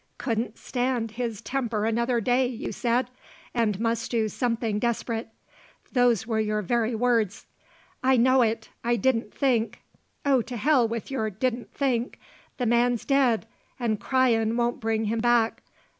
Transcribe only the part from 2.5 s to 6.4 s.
said; and must do something desprit. Those were